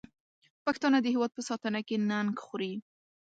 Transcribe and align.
پښتانه 0.65 0.97
د 1.01 1.07
هېواد 1.13 1.31
په 1.35 1.41
ساتنه 1.49 1.79
کې 1.87 1.95
ننګ 2.09 2.33
خوري. 2.45 2.73